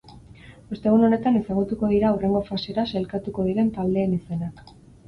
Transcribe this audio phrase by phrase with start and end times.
[0.75, 4.69] Ostegun honetan ezagutuko dira hurrengo fasera sailkatuko diren taldeen izenak.